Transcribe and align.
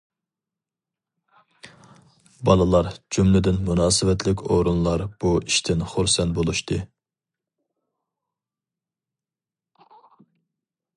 بالىلار، 2.49 2.89
جۈملىدىن 3.17 3.61
مۇناسىۋەتلىك 3.69 4.43
ئورۇنلار 4.55 5.05
بۇ 5.25 5.35
ئىشتىن 5.43 5.87
خۇرسەن 5.95 6.35
بولۇشتى. 6.41 6.81